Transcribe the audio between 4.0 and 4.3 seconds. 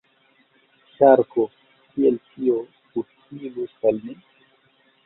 mi?"